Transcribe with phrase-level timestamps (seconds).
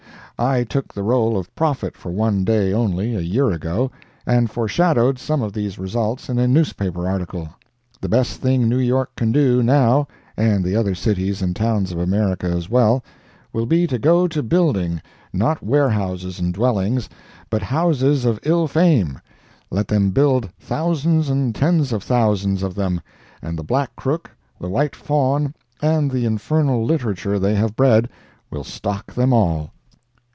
[0.39, 3.91] I took the role of prophet for one day only, a year ago,
[4.25, 7.47] and foreshadowed some of these results in a newspaper article.
[8.01, 11.99] The best thing New York can do, now, and the other cities and towns of
[11.99, 13.03] America as well,
[13.53, 17.07] will be to go to building—not warehouses and dwellings,
[17.51, 22.99] but houses of ill fame—let them build thousands and tens of thousands of them,
[23.43, 28.09] and the Black Crook, the White Fawn and the infernal literature they have bred
[28.49, 29.69] will stock them all.